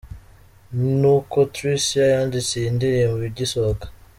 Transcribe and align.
N’uko 0.99 1.37
Tricia 1.53 2.03
yanditse 2.13 2.51
iyi 2.57 2.71
ndirimbo 2.77 3.17
igisohoka. 3.31 3.85